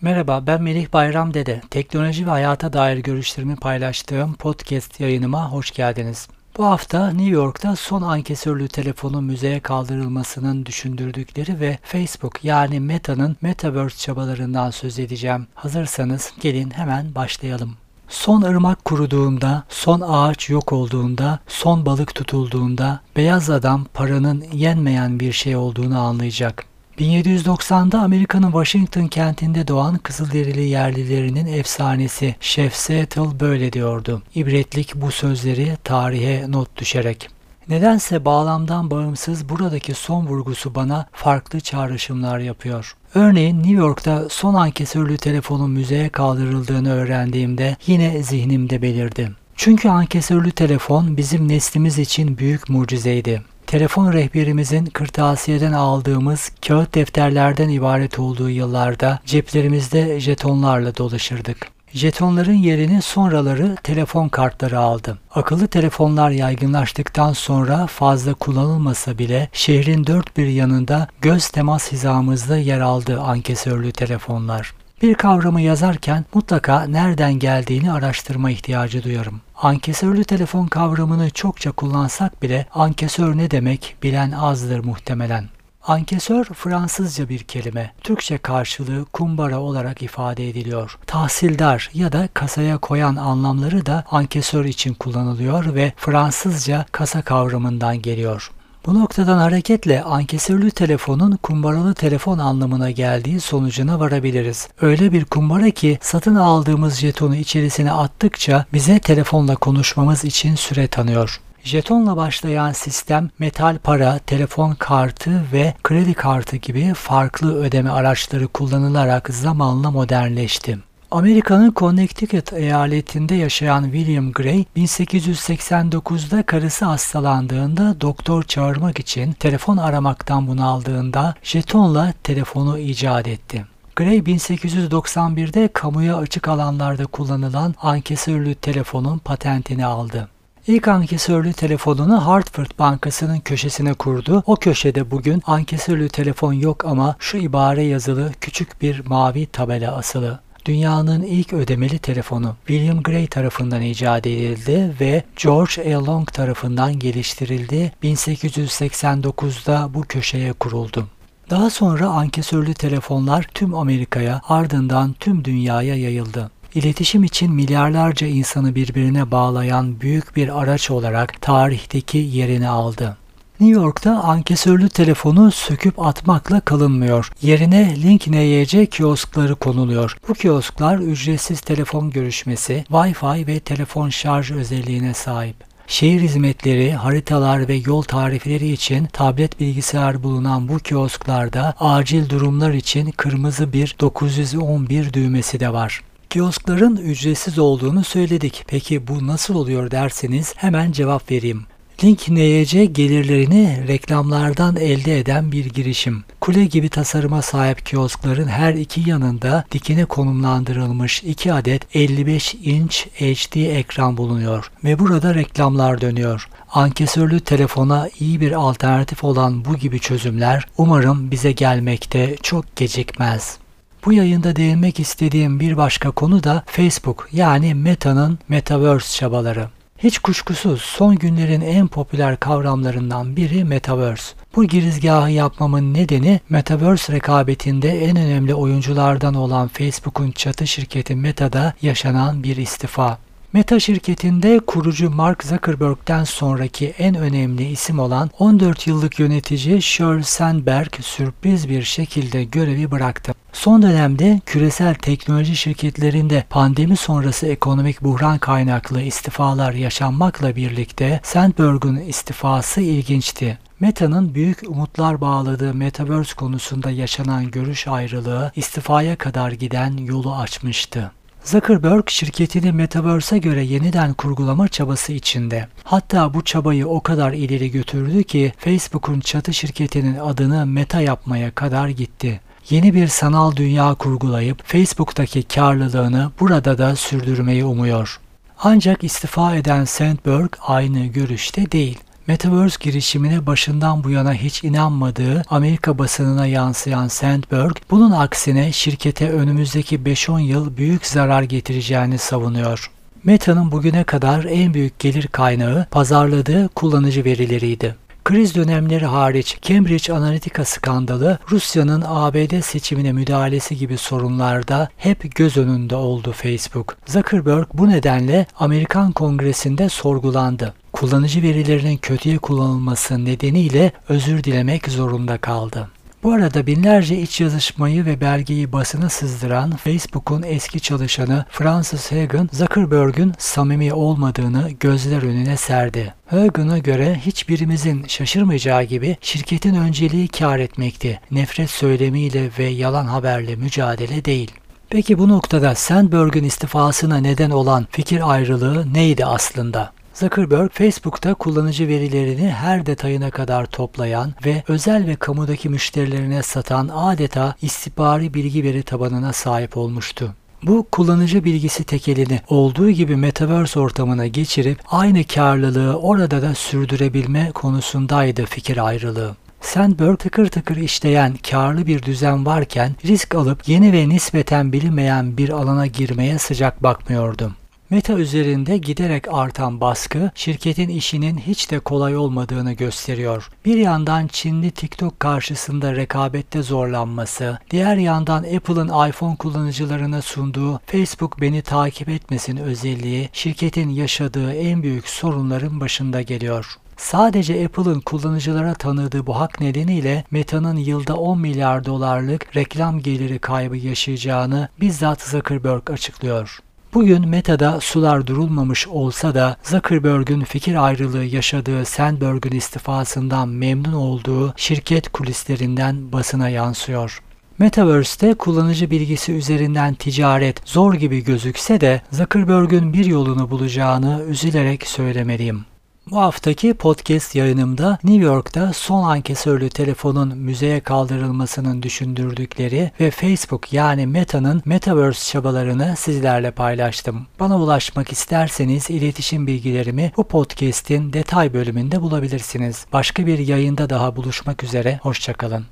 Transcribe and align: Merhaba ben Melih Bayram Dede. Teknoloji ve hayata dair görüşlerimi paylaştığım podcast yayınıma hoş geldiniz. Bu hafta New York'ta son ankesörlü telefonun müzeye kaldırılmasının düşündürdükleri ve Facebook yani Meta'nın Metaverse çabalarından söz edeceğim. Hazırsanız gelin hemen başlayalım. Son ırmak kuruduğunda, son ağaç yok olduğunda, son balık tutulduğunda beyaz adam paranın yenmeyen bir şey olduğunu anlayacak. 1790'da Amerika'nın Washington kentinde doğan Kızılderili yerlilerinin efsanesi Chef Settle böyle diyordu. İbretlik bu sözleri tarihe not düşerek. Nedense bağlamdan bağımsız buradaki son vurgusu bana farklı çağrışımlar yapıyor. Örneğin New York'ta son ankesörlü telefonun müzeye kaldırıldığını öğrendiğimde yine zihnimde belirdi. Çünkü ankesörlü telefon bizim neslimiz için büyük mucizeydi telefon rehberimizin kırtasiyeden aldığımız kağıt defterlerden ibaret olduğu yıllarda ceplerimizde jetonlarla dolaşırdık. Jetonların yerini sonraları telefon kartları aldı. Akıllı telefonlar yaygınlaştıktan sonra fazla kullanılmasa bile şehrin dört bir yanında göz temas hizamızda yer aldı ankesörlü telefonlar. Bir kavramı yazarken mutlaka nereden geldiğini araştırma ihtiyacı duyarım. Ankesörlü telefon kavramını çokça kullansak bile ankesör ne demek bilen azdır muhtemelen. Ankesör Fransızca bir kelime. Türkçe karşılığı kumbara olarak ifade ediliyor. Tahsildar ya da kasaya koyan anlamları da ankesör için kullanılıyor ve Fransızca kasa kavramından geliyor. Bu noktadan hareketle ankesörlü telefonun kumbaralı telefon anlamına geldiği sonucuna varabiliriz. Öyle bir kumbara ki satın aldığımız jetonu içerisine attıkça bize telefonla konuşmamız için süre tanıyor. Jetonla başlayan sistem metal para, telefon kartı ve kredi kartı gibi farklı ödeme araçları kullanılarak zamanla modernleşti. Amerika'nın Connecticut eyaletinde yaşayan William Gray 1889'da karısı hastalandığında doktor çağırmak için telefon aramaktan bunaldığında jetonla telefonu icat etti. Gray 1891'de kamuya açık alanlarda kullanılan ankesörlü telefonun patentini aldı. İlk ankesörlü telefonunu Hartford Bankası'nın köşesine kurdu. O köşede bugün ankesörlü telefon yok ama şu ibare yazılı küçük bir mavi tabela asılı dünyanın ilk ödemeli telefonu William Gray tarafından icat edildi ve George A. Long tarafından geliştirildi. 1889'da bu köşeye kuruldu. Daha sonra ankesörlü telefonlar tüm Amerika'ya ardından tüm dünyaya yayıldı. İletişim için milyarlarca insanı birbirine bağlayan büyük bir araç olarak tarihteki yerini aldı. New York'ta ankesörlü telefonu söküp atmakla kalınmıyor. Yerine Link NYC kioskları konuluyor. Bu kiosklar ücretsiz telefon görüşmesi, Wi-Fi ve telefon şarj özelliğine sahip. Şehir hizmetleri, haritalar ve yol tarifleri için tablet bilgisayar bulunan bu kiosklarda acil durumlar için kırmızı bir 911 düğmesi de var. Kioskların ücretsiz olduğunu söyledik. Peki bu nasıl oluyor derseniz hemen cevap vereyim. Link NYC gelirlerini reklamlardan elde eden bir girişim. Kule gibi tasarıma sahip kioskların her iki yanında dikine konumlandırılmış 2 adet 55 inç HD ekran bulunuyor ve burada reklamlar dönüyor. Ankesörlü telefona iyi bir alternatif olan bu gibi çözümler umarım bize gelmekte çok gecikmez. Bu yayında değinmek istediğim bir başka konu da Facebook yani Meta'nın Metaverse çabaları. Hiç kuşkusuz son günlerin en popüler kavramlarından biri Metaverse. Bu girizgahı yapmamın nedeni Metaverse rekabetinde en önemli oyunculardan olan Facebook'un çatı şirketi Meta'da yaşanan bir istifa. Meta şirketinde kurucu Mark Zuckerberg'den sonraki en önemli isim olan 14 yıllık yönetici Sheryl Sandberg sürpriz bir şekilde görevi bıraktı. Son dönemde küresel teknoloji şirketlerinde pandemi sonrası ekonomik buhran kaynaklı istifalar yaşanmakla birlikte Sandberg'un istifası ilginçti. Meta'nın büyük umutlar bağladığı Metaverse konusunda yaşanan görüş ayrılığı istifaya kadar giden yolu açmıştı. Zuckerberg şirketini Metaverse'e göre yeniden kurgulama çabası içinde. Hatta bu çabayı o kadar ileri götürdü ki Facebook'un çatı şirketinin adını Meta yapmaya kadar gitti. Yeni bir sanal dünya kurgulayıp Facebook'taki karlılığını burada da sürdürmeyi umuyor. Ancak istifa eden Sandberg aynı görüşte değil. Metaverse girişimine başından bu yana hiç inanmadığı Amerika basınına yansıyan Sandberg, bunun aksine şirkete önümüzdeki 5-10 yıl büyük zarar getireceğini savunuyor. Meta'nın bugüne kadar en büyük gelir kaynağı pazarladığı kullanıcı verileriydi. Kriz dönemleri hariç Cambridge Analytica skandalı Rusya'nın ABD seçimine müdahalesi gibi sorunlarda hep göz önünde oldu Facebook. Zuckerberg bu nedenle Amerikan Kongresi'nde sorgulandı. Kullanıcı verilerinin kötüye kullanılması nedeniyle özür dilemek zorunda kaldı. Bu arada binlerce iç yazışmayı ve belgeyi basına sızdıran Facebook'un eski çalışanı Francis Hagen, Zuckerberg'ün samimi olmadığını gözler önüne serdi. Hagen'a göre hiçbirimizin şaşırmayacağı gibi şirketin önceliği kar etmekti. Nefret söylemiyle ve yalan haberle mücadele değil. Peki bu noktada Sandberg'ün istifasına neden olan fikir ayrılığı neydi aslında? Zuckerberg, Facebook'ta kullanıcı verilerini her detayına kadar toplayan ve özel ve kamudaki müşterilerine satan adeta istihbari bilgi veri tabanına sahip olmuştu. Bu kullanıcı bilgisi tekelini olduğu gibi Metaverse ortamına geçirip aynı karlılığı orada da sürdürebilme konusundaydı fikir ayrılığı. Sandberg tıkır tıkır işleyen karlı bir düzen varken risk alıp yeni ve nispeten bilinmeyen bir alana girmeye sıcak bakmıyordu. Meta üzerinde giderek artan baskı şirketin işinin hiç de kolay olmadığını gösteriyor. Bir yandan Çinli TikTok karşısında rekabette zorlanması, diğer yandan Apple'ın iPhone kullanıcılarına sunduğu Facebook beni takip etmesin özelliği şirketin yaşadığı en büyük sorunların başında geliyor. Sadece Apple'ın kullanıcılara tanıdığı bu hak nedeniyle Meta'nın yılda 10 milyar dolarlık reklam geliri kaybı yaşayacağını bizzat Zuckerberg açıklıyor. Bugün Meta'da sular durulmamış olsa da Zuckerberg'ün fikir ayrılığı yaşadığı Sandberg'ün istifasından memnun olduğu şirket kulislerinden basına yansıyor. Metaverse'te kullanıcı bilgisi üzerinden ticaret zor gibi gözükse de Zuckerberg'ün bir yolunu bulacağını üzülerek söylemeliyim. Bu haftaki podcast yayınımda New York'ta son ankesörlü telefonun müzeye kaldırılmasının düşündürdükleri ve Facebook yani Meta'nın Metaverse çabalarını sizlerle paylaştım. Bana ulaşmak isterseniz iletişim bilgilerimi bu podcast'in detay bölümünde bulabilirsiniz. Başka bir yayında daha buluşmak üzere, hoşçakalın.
Merhaba 0.00 0.46
ben 0.46 0.62
Melih 0.62 0.92
Bayram 0.92 1.34
Dede. 1.34 1.60
Teknoloji 1.70 2.26
ve 2.26 2.30
hayata 2.30 2.72
dair 2.72 2.98
görüşlerimi 2.98 3.56
paylaştığım 3.56 4.34
podcast 4.34 5.00
yayınıma 5.00 5.52
hoş 5.52 5.70
geldiniz. 5.70 6.28
Bu 6.56 6.64
hafta 6.64 7.10
New 7.10 7.30
York'ta 7.30 7.76
son 7.76 8.02
ankesörlü 8.02 8.68
telefonun 8.68 9.24
müzeye 9.24 9.60
kaldırılmasının 9.60 10.66
düşündürdükleri 10.66 11.60
ve 11.60 11.78
Facebook 11.82 12.44
yani 12.44 12.80
Meta'nın 12.80 13.36
Metaverse 13.42 13.98
çabalarından 13.98 14.70
söz 14.70 14.98
edeceğim. 14.98 15.46
Hazırsanız 15.54 16.32
gelin 16.40 16.70
hemen 16.70 17.14
başlayalım. 17.14 17.76
Son 18.08 18.42
ırmak 18.42 18.84
kuruduğunda, 18.84 19.64
son 19.68 20.00
ağaç 20.00 20.50
yok 20.50 20.72
olduğunda, 20.72 21.38
son 21.48 21.86
balık 21.86 22.14
tutulduğunda 22.14 23.00
beyaz 23.16 23.50
adam 23.50 23.86
paranın 23.94 24.44
yenmeyen 24.52 25.20
bir 25.20 25.32
şey 25.32 25.56
olduğunu 25.56 26.00
anlayacak. 26.00 26.67
1790'da 26.98 28.00
Amerika'nın 28.00 28.50
Washington 28.50 29.06
kentinde 29.06 29.68
doğan 29.68 29.98
Kızılderili 29.98 30.68
yerlilerinin 30.68 31.46
efsanesi 31.46 32.36
Chef 32.40 32.74
Settle 32.74 33.40
böyle 33.40 33.72
diyordu. 33.72 34.22
İbretlik 34.34 34.94
bu 34.94 35.10
sözleri 35.10 35.76
tarihe 35.84 36.50
not 36.50 36.76
düşerek. 36.76 37.28
Nedense 37.68 38.24
bağlamdan 38.24 38.90
bağımsız 38.90 39.48
buradaki 39.48 39.94
son 39.94 40.26
vurgusu 40.26 40.74
bana 40.74 41.06
farklı 41.12 41.60
çağrışımlar 41.60 42.38
yapıyor. 42.38 42.96
Örneğin 43.14 43.58
New 43.58 43.72
York'ta 43.74 44.28
son 44.28 44.54
ankesörlü 44.54 45.16
telefonun 45.16 45.70
müzeye 45.70 46.08
kaldırıldığını 46.08 46.92
öğrendiğimde 46.92 47.76
yine 47.86 48.22
zihnimde 48.22 48.82
belirdi. 48.82 49.32
Çünkü 49.56 49.88
ankesörlü 49.88 50.50
telefon 50.50 51.16
bizim 51.16 51.48
neslimiz 51.48 51.98
için 51.98 52.38
büyük 52.38 52.68
mucizeydi 52.68 53.42
telefon 53.68 54.12
rehberimizin 54.12 54.86
kırtasiyeden 54.86 55.72
aldığımız 55.72 56.52
kağıt 56.66 56.94
defterlerden 56.94 57.68
ibaret 57.68 58.18
olduğu 58.18 58.50
yıllarda 58.50 59.18
ceplerimizde 59.26 60.20
jetonlarla 60.20 60.96
dolaşırdık. 60.96 61.70
Jetonların 61.92 62.52
yerini 62.54 63.02
sonraları 63.02 63.76
telefon 63.82 64.28
kartları 64.28 64.78
aldı. 64.78 65.18
Akıllı 65.30 65.68
telefonlar 65.68 66.30
yaygınlaştıktan 66.30 67.32
sonra 67.32 67.86
fazla 67.86 68.34
kullanılmasa 68.34 69.18
bile 69.18 69.48
şehrin 69.52 70.06
dört 70.06 70.36
bir 70.36 70.46
yanında 70.46 71.08
göz 71.20 71.48
temas 71.48 71.92
hizamızda 71.92 72.56
yer 72.56 72.80
aldı 72.80 73.20
ankesörlü 73.20 73.92
telefonlar. 73.92 74.72
Bir 75.02 75.14
kavramı 75.14 75.60
yazarken 75.60 76.24
mutlaka 76.34 76.84
nereden 76.84 77.32
geldiğini 77.32 77.92
araştırma 77.92 78.50
ihtiyacı 78.50 79.02
duyarım. 79.02 79.40
Ankesörlü 79.56 80.24
telefon 80.24 80.66
kavramını 80.66 81.30
çokça 81.30 81.72
kullansak 81.72 82.42
bile 82.42 82.66
ankesör 82.74 83.36
ne 83.36 83.50
demek 83.50 83.96
bilen 84.02 84.30
azdır 84.30 84.84
muhtemelen. 84.84 85.44
Ankesör 85.86 86.44
Fransızca 86.44 87.28
bir 87.28 87.38
kelime. 87.38 87.92
Türkçe 88.00 88.38
karşılığı 88.38 89.04
kumbara 89.04 89.60
olarak 89.60 90.02
ifade 90.02 90.48
ediliyor. 90.48 90.98
Tahsildar 91.06 91.90
ya 91.94 92.12
da 92.12 92.28
kasaya 92.34 92.78
koyan 92.78 93.16
anlamları 93.16 93.86
da 93.86 94.04
ankesör 94.10 94.64
için 94.64 94.94
kullanılıyor 94.94 95.74
ve 95.74 95.92
Fransızca 95.96 96.86
kasa 96.92 97.22
kavramından 97.22 98.02
geliyor. 98.02 98.50
Bu 98.88 98.94
noktadan 98.94 99.38
hareketle 99.38 100.02
ankesörlü 100.02 100.70
telefonun 100.70 101.36
kumbaralı 101.36 101.94
telefon 101.94 102.38
anlamına 102.38 102.90
geldiği 102.90 103.40
sonucuna 103.40 104.00
varabiliriz. 104.00 104.68
Öyle 104.80 105.12
bir 105.12 105.24
kumbara 105.24 105.70
ki 105.70 105.98
satın 106.02 106.34
aldığımız 106.34 106.98
jetonu 106.98 107.36
içerisine 107.36 107.92
attıkça 107.92 108.66
bize 108.72 108.98
telefonla 108.98 109.56
konuşmamız 109.56 110.24
için 110.24 110.54
süre 110.54 110.88
tanıyor. 110.88 111.40
Jetonla 111.64 112.16
başlayan 112.16 112.72
sistem 112.72 113.30
metal 113.38 113.78
para, 113.78 114.18
telefon 114.18 114.74
kartı 114.74 115.42
ve 115.52 115.74
kredi 115.84 116.14
kartı 116.14 116.56
gibi 116.56 116.94
farklı 116.94 117.56
ödeme 117.62 117.90
araçları 117.90 118.48
kullanılarak 118.48 119.28
zamanla 119.28 119.90
modernleşti. 119.90 120.87
Amerika'nın 121.10 121.72
Connecticut 121.76 122.52
eyaletinde 122.52 123.34
yaşayan 123.34 123.84
William 123.84 124.32
Gray 124.32 124.64
1889'da 124.76 126.42
karısı 126.42 126.84
hastalandığında 126.84 128.00
doktor 128.00 128.42
çağırmak 128.42 128.98
için 128.98 129.32
telefon 129.32 129.76
aramaktan 129.76 130.46
bunaldığında 130.46 131.34
jetonla 131.42 132.14
telefonu 132.22 132.78
icat 132.78 133.28
etti. 133.28 133.64
Gray 133.96 134.18
1891'de 134.18 135.68
kamuya 135.72 136.16
açık 136.16 136.48
alanlarda 136.48 137.06
kullanılan 137.06 137.74
ankesörlü 137.82 138.54
telefonun 138.54 139.18
patentini 139.18 139.86
aldı. 139.86 140.28
İlk 140.66 140.88
ankesörlü 140.88 141.52
telefonunu 141.52 142.26
Hartford 142.26 142.70
Bankası'nın 142.78 143.40
köşesine 143.40 143.94
kurdu. 143.94 144.42
O 144.46 144.56
köşede 144.56 145.10
bugün 145.10 145.42
ankesörlü 145.46 146.08
telefon 146.08 146.52
yok 146.52 146.84
ama 146.84 147.16
şu 147.18 147.36
ibare 147.36 147.82
yazılı 147.82 148.32
küçük 148.40 148.82
bir 148.82 149.06
mavi 149.06 149.46
tabela 149.46 149.96
asılı 149.96 150.40
dünyanın 150.64 151.22
ilk 151.22 151.52
ödemeli 151.52 151.98
telefonu 151.98 152.56
William 152.66 153.02
Gray 153.02 153.26
tarafından 153.26 153.82
icat 153.82 154.26
edildi 154.26 154.94
ve 155.00 155.22
George 155.42 155.96
A. 155.96 156.06
Long 156.06 156.32
tarafından 156.32 156.98
geliştirildi. 156.98 157.92
1889'da 158.02 159.90
bu 159.94 160.02
köşeye 160.02 160.52
kuruldu. 160.52 161.08
Daha 161.50 161.70
sonra 161.70 162.08
ankesörlü 162.08 162.74
telefonlar 162.74 163.46
tüm 163.54 163.74
Amerika'ya 163.74 164.40
ardından 164.48 165.12
tüm 165.12 165.44
dünyaya 165.44 165.94
yayıldı. 165.96 166.50
İletişim 166.74 167.24
için 167.24 167.52
milyarlarca 167.52 168.26
insanı 168.26 168.74
birbirine 168.74 169.30
bağlayan 169.30 170.00
büyük 170.00 170.36
bir 170.36 170.62
araç 170.62 170.90
olarak 170.90 171.42
tarihteki 171.42 172.18
yerini 172.18 172.68
aldı. 172.68 173.16
New 173.60 173.80
York'ta 173.80 174.22
ankesörlü 174.22 174.88
telefonu 174.88 175.50
söküp 175.50 175.98
atmakla 175.98 176.60
kalınmıyor. 176.60 177.30
Yerine 177.42 178.02
Link 178.02 178.26
NYC 178.26 178.86
kioskları 178.86 179.54
konuluyor. 179.54 180.16
Bu 180.28 180.34
kiosklar 180.34 180.98
ücretsiz 180.98 181.60
telefon 181.60 182.10
görüşmesi, 182.10 182.84
Wi-Fi 182.88 183.46
ve 183.46 183.60
telefon 183.60 184.08
şarj 184.08 184.50
özelliğine 184.50 185.14
sahip. 185.14 185.56
Şehir 185.86 186.20
hizmetleri, 186.20 186.92
haritalar 186.92 187.68
ve 187.68 187.74
yol 187.74 188.02
tarifleri 188.02 188.72
için 188.72 189.06
tablet 189.06 189.60
bilgisayar 189.60 190.22
bulunan 190.22 190.68
bu 190.68 190.78
kiosklarda 190.78 191.74
acil 191.80 192.28
durumlar 192.28 192.72
için 192.72 193.10
kırmızı 193.10 193.72
bir 193.72 193.96
911 194.00 195.12
düğmesi 195.12 195.60
de 195.60 195.72
var. 195.72 196.00
Kioskların 196.30 196.96
ücretsiz 196.96 197.58
olduğunu 197.58 198.04
söyledik. 198.04 198.64
Peki 198.66 199.08
bu 199.08 199.26
nasıl 199.26 199.54
oluyor 199.54 199.90
derseniz 199.90 200.54
hemen 200.56 200.92
cevap 200.92 201.30
vereyim. 201.30 201.66
Link 202.04 202.28
NYC 202.28 202.84
gelirlerini 202.84 203.84
reklamlardan 203.88 204.76
elde 204.76 205.18
eden 205.18 205.52
bir 205.52 205.64
girişim. 205.64 206.24
Kule 206.40 206.64
gibi 206.64 206.88
tasarıma 206.88 207.42
sahip 207.42 207.86
kioskların 207.86 208.48
her 208.48 208.74
iki 208.74 209.10
yanında 209.10 209.64
dikine 209.72 210.04
konumlandırılmış 210.04 211.22
2 211.22 211.52
adet 211.52 211.96
55 211.96 212.54
inç 212.54 213.06
HD 213.06 213.76
ekran 213.76 214.16
bulunuyor 214.16 214.70
ve 214.84 214.98
burada 214.98 215.34
reklamlar 215.34 216.00
dönüyor. 216.00 216.48
Ankesörlü 216.72 217.40
telefona 217.40 218.08
iyi 218.20 218.40
bir 218.40 218.52
alternatif 218.52 219.24
olan 219.24 219.64
bu 219.64 219.76
gibi 219.76 220.00
çözümler 220.00 220.66
umarım 220.78 221.30
bize 221.30 221.52
gelmekte 221.52 222.36
çok 222.42 222.76
gecikmez. 222.76 223.58
Bu 224.04 224.12
yayında 224.12 224.56
değinmek 224.56 225.00
istediğim 225.00 225.60
bir 225.60 225.76
başka 225.76 226.10
konu 226.10 226.44
da 226.44 226.62
Facebook 226.66 227.28
yani 227.32 227.74
Meta'nın 227.74 228.38
Metaverse 228.48 229.18
çabaları. 229.18 229.68
Hiç 229.98 230.18
kuşkusuz 230.18 230.82
son 230.82 231.16
günlerin 231.16 231.60
en 231.60 231.88
popüler 231.88 232.36
kavramlarından 232.36 233.36
biri 233.36 233.64
Metaverse. 233.64 234.34
Bu 234.56 234.64
girizgahı 234.64 235.30
yapmamın 235.30 235.94
nedeni 235.94 236.40
Metaverse 236.48 237.12
rekabetinde 237.12 238.04
en 238.04 238.16
önemli 238.16 238.54
oyunculardan 238.54 239.34
olan 239.34 239.68
Facebook'un 239.68 240.30
çatı 240.30 240.66
şirketi 240.66 241.16
Meta'da 241.16 241.74
yaşanan 241.82 242.42
bir 242.42 242.56
istifa. 242.56 243.18
Meta 243.52 243.80
şirketinde 243.80 244.58
kurucu 244.58 245.10
Mark 245.10 245.44
Zuckerberg'den 245.44 246.24
sonraki 246.24 246.86
en 246.86 247.14
önemli 247.14 247.70
isim 247.70 247.98
olan 247.98 248.30
14 248.38 248.86
yıllık 248.86 249.18
yönetici 249.18 249.82
Sheryl 249.82 250.22
Sandberg 250.22 250.94
sürpriz 251.00 251.68
bir 251.68 251.82
şekilde 251.82 252.44
görevi 252.44 252.90
bıraktı. 252.90 253.34
Son 253.52 253.82
dönemde 253.82 254.40
küresel 254.46 254.94
teknoloji 254.94 255.56
şirketlerinde 255.56 256.44
pandemi 256.50 256.96
sonrası 256.96 257.46
ekonomik 257.46 258.02
buhran 258.02 258.38
kaynaklı 258.38 259.02
istifalar 259.02 259.72
yaşanmakla 259.72 260.56
birlikte 260.56 261.20
Sandberg'un 261.22 261.96
istifası 261.96 262.80
ilginçti. 262.80 263.58
Meta'nın 263.80 264.34
büyük 264.34 264.62
umutlar 264.68 265.20
bağladığı 265.20 265.74
Metaverse 265.74 266.34
konusunda 266.34 266.90
yaşanan 266.90 267.50
görüş 267.50 267.88
ayrılığı 267.88 268.52
istifaya 268.56 269.16
kadar 269.16 269.52
giden 269.52 269.96
yolu 269.96 270.34
açmıştı. 270.36 271.12
Zuckerberg 271.44 272.08
şirketini 272.08 272.72
Metaverse'e 272.72 273.38
göre 273.38 273.64
yeniden 273.64 274.14
kurgulama 274.14 274.68
çabası 274.68 275.12
içinde. 275.12 275.68
Hatta 275.84 276.34
bu 276.34 276.44
çabayı 276.44 276.88
o 276.88 277.00
kadar 277.00 277.32
ileri 277.32 277.70
götürdü 277.70 278.24
ki 278.24 278.52
Facebook'un 278.58 279.20
çatı 279.20 279.54
şirketinin 279.54 280.18
adını 280.18 280.66
Meta 280.66 281.00
yapmaya 281.00 281.50
kadar 281.50 281.88
gitti. 281.88 282.40
Yeni 282.70 282.94
bir 282.94 283.08
sanal 283.08 283.56
dünya 283.56 283.94
kurgulayıp 283.94 284.62
Facebook'taki 284.66 285.42
karlılığını 285.42 286.30
burada 286.40 286.78
da 286.78 286.96
sürdürmeyi 286.96 287.64
umuyor. 287.64 288.20
Ancak 288.58 289.04
istifa 289.04 289.56
eden 289.56 289.84
Sandberg 289.84 290.52
aynı 290.60 291.06
görüşte 291.06 291.72
değil. 291.72 291.98
Metaverse 292.28 292.76
girişimine 292.80 293.46
başından 293.46 294.04
bu 294.04 294.10
yana 294.10 294.34
hiç 294.34 294.64
inanmadığı 294.64 295.42
Amerika 295.48 295.98
basınına 295.98 296.46
yansıyan 296.46 297.08
Sandberg, 297.08 297.76
bunun 297.90 298.10
aksine 298.10 298.72
şirkete 298.72 299.30
önümüzdeki 299.30 299.98
5-10 299.98 300.40
yıl 300.40 300.76
büyük 300.76 301.06
zarar 301.06 301.42
getireceğini 301.42 302.18
savunuyor. 302.18 302.90
Meta'nın 303.24 303.72
bugüne 303.72 304.04
kadar 304.04 304.44
en 304.44 304.74
büyük 304.74 304.98
gelir 304.98 305.26
kaynağı 305.26 305.86
pazarladığı 305.90 306.68
kullanıcı 306.68 307.24
verileriydi. 307.24 307.94
Kriz 308.28 308.54
dönemleri 308.54 309.06
hariç 309.06 309.58
Cambridge 309.62 310.12
Analytica 310.12 310.64
skandalı 310.64 311.38
Rusya'nın 311.50 312.04
ABD 312.06 312.60
seçimine 312.60 313.12
müdahalesi 313.12 313.76
gibi 313.76 313.96
sorunlarda 313.98 314.88
hep 314.96 315.34
göz 315.34 315.56
önünde 315.56 315.96
oldu 315.96 316.32
Facebook. 316.32 316.96
Zuckerberg 317.06 317.66
bu 317.74 317.88
nedenle 317.88 318.46
Amerikan 318.58 319.12
Kongresi'nde 319.12 319.88
sorgulandı. 319.88 320.74
Kullanıcı 320.92 321.42
verilerinin 321.42 321.96
kötüye 321.96 322.38
kullanılması 322.38 323.24
nedeniyle 323.24 323.92
özür 324.08 324.44
dilemek 324.44 324.88
zorunda 324.88 325.38
kaldı. 325.38 325.88
Bu 326.22 326.32
arada 326.32 326.66
binlerce 326.66 327.18
iç 327.18 327.40
yazışmayı 327.40 328.06
ve 328.06 328.20
belgeyi 328.20 328.72
basına 328.72 329.08
sızdıran 329.08 329.76
Facebook'un 329.76 330.42
eski 330.42 330.80
çalışanı 330.80 331.44
Francis 331.50 332.12
Hagen, 332.12 332.48
Zuckerberg'ün 332.52 333.32
samimi 333.38 333.92
olmadığını 333.92 334.70
gözler 334.80 335.22
önüne 335.22 335.56
serdi. 335.56 336.14
Hagen'a 336.26 336.78
göre 336.78 337.20
hiçbirimizin 337.26 338.04
şaşırmayacağı 338.08 338.82
gibi 338.82 339.16
şirketin 339.20 339.74
önceliği 339.74 340.28
kar 340.28 340.58
etmekti. 340.58 341.20
Nefret 341.30 341.70
söylemiyle 341.70 342.50
ve 342.58 342.64
yalan 342.64 343.06
haberle 343.06 343.56
mücadele 343.56 344.24
değil. 344.24 344.52
Peki 344.90 345.18
bu 345.18 345.28
noktada 345.28 345.74
Sandberg'ün 345.74 346.44
istifasına 346.44 347.16
neden 347.16 347.50
olan 347.50 347.86
fikir 347.90 348.30
ayrılığı 348.30 348.94
neydi 348.94 349.24
aslında? 349.24 349.97
Zuckerberg, 350.18 350.70
Facebook'ta 350.72 351.34
kullanıcı 351.34 351.88
verilerini 351.88 352.50
her 352.50 352.86
detayına 352.86 353.30
kadar 353.30 353.66
toplayan 353.66 354.34
ve 354.44 354.62
özel 354.68 355.06
ve 355.06 355.16
kamudaki 355.16 355.68
müşterilerine 355.68 356.42
satan 356.42 356.90
adeta 356.94 357.54
istihbari 357.62 358.34
bilgi 358.34 358.64
veri 358.64 358.82
tabanına 358.82 359.32
sahip 359.32 359.76
olmuştu. 359.76 360.34
Bu 360.62 360.86
kullanıcı 360.92 361.44
bilgisi 361.44 361.84
tekelini 361.84 362.40
olduğu 362.48 362.90
gibi 362.90 363.16
Metaverse 363.16 363.80
ortamına 363.80 364.26
geçirip 364.26 364.78
aynı 364.90 365.24
karlılığı 365.24 365.98
orada 365.98 366.42
da 366.42 366.54
sürdürebilme 366.54 367.50
konusundaydı 367.54 368.44
fikir 368.44 368.86
ayrılığı. 368.86 369.36
Sandberg 369.60 370.18
tıkır 370.18 370.48
tıkır 370.48 370.76
işleyen 370.76 371.34
karlı 371.50 371.86
bir 371.86 372.02
düzen 372.02 372.46
varken 372.46 372.92
risk 373.04 373.34
alıp 373.34 373.68
yeni 373.68 373.92
ve 373.92 374.08
nispeten 374.08 374.72
bilinmeyen 374.72 375.36
bir 375.36 375.48
alana 375.48 375.86
girmeye 375.86 376.38
sıcak 376.38 376.82
bakmıyordu. 376.82 377.52
Meta 377.90 378.12
üzerinde 378.12 378.78
giderek 378.78 379.24
artan 379.30 379.80
baskı 379.80 380.30
şirketin 380.34 380.88
işinin 380.88 381.38
hiç 381.38 381.70
de 381.70 381.78
kolay 381.78 382.16
olmadığını 382.16 382.72
gösteriyor. 382.72 383.50
Bir 383.64 383.76
yandan 383.76 384.26
Çinli 384.26 384.70
TikTok 384.70 385.20
karşısında 385.20 385.96
rekabette 385.96 386.62
zorlanması, 386.62 387.58
diğer 387.70 387.96
yandan 387.96 388.42
Apple'ın 388.42 389.08
iPhone 389.08 389.36
kullanıcılarına 389.36 390.22
sunduğu 390.22 390.80
Facebook 390.86 391.40
beni 391.40 391.62
takip 391.62 392.08
etmesin 392.08 392.56
özelliği 392.56 393.28
şirketin 393.32 393.88
yaşadığı 393.88 394.52
en 394.52 394.82
büyük 394.82 395.08
sorunların 395.08 395.80
başında 395.80 396.22
geliyor. 396.22 396.76
Sadece 396.96 397.64
Apple'ın 397.64 398.00
kullanıcılara 398.00 398.74
tanıdığı 398.74 399.26
bu 399.26 399.40
hak 399.40 399.60
nedeniyle 399.60 400.24
Meta'nın 400.30 400.76
yılda 400.76 401.16
10 401.16 401.40
milyar 401.40 401.84
dolarlık 401.84 402.56
reklam 402.56 403.00
geliri 403.00 403.38
kaybı 403.38 403.76
yaşayacağını 403.76 404.68
bizzat 404.80 405.22
Zuckerberg 405.22 405.90
açıklıyor. 405.90 406.60
Bugün 406.94 407.28
Meta'da 407.28 407.80
sular 407.80 408.26
durulmamış 408.26 408.88
olsa 408.88 409.34
da 409.34 409.56
Zuckerberg'ün 409.62 410.40
fikir 410.40 410.84
ayrılığı 410.84 411.24
yaşadığı 411.24 411.84
Sandberg'ün 411.84 412.56
istifasından 412.56 413.48
memnun 413.48 413.92
olduğu 413.92 414.54
şirket 414.56 415.08
kulislerinden 415.08 416.12
basına 416.12 416.48
yansıyor. 416.48 417.22
Metaverse'te 417.58 418.34
kullanıcı 418.34 418.90
bilgisi 418.90 419.32
üzerinden 419.32 419.94
ticaret 419.94 420.60
zor 420.64 420.94
gibi 420.94 421.24
gözükse 421.24 421.80
de 421.80 422.02
Zuckerberg'ün 422.10 422.92
bir 422.92 423.04
yolunu 423.04 423.50
bulacağını 423.50 424.22
üzülerek 424.28 424.86
söylemeliyim. 424.86 425.64
Bu 426.10 426.16
haftaki 426.16 426.74
podcast 426.74 427.34
yayınımda 427.34 427.98
New 428.04 428.24
York'ta 428.24 428.72
son 428.72 429.04
ankesörlü 429.04 429.70
telefonun 429.70 430.38
müzeye 430.38 430.80
kaldırılmasının 430.80 431.82
düşündürdükleri 431.82 432.90
ve 433.00 433.10
Facebook 433.10 433.72
yani 433.72 434.06
Meta'nın 434.06 434.62
Metaverse 434.64 435.32
çabalarını 435.32 435.94
sizlerle 435.96 436.50
paylaştım. 436.50 437.26
Bana 437.40 437.58
ulaşmak 437.58 438.12
isterseniz 438.12 438.90
iletişim 438.90 439.46
bilgilerimi 439.46 440.12
bu 440.16 440.24
podcast'in 440.24 441.12
detay 441.12 441.54
bölümünde 441.54 442.02
bulabilirsiniz. 442.02 442.86
Başka 442.92 443.26
bir 443.26 443.38
yayında 443.38 443.90
daha 443.90 444.16
buluşmak 444.16 444.64
üzere, 444.64 445.00
hoşçakalın. 445.02 445.66